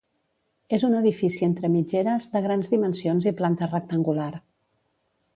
És 0.75 0.83
un 0.85 0.93
edifici 0.99 1.43
entre 1.47 1.69
mitgeres, 1.73 2.27
de 2.35 2.41
grans 2.45 2.71
dimensions 2.71 3.27
i 3.33 3.35
planta 3.43 3.69
rectangular. 3.75 4.31